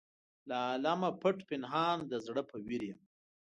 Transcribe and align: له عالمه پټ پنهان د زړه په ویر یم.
له 0.47 0.55
عالمه 0.67 1.09
پټ 1.21 1.37
پنهان 1.49 1.97
د 2.11 2.13
زړه 2.25 2.41
په 2.49 2.55
ویر 2.65 2.83
یم. 2.89 2.99